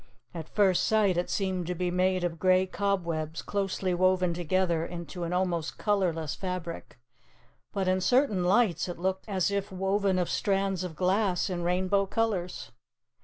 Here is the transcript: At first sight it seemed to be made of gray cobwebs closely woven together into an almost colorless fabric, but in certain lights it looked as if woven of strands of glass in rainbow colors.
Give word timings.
At 0.33 0.49
first 0.49 0.85
sight 0.85 1.15
it 1.15 1.29
seemed 1.29 1.67
to 1.67 1.75
be 1.75 1.91
made 1.91 2.23
of 2.23 2.39
gray 2.39 2.65
cobwebs 2.65 3.43
closely 3.43 3.93
woven 3.93 4.33
together 4.33 4.83
into 4.83 5.25
an 5.25 5.31
almost 5.31 5.77
colorless 5.77 6.33
fabric, 6.33 6.97
but 7.71 7.87
in 7.87 8.01
certain 8.01 8.43
lights 8.43 8.87
it 8.87 8.97
looked 8.97 9.29
as 9.29 9.51
if 9.51 9.71
woven 9.71 10.17
of 10.17 10.27
strands 10.27 10.83
of 10.83 10.95
glass 10.95 11.51
in 11.51 11.61
rainbow 11.61 12.07
colors. 12.07 12.71